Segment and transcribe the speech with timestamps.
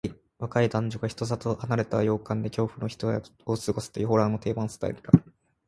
[0.39, 5.11] 若い男女が人里離れた洋館で恐怖の一夜を過ごすという、ホラーの定番スタイルだ。